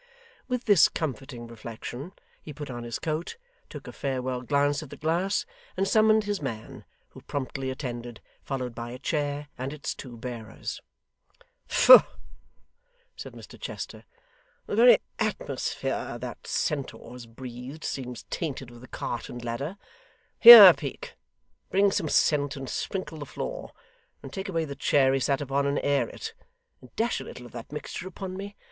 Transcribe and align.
With 0.47 0.65
this 0.65 0.89
comforting 0.89 1.45
reflection, 1.45 2.13
he 2.41 2.53
put 2.53 2.71
on 2.71 2.81
his 2.81 2.97
coat, 2.97 3.37
took 3.69 3.85
a 3.85 3.91
farewell 3.91 4.41
glance 4.41 4.81
at 4.81 4.89
the 4.89 4.97
glass, 4.97 5.45
and 5.77 5.87
summoned 5.87 6.23
his 6.23 6.41
man, 6.41 6.85
who 7.09 7.21
promptly 7.21 7.69
attended, 7.69 8.19
followed 8.41 8.73
by 8.73 8.89
a 8.89 8.97
chair 8.97 9.47
and 9.59 9.71
its 9.71 9.93
two 9.93 10.17
bearers. 10.17 10.81
'Foh!' 11.67 12.01
said 13.15 13.33
Mr 13.33 13.61
Chester. 13.61 14.03
'The 14.65 14.75
very 14.75 14.97
atmosphere 15.19 16.17
that 16.17 16.47
centaur 16.47 17.11
has 17.11 17.27
breathed, 17.27 17.83
seems 17.83 18.23
tainted 18.31 18.71
with 18.71 18.81
the 18.81 18.87
cart 18.87 19.29
and 19.29 19.45
ladder. 19.45 19.77
Here, 20.39 20.73
Peak. 20.73 21.13
Bring 21.69 21.91
some 21.91 22.09
scent 22.09 22.55
and 22.55 22.67
sprinkle 22.67 23.19
the 23.19 23.27
floor; 23.27 23.71
and 24.23 24.33
take 24.33 24.49
away 24.49 24.65
the 24.65 24.73
chair 24.75 25.13
he 25.13 25.19
sat 25.19 25.41
upon, 25.41 25.67
and 25.67 25.79
air 25.83 26.09
it; 26.09 26.33
and 26.81 26.89
dash 26.95 27.19
a 27.21 27.23
little 27.23 27.45
of 27.45 27.51
that 27.51 27.71
mixture 27.71 28.07
upon 28.07 28.35
me. 28.35 28.55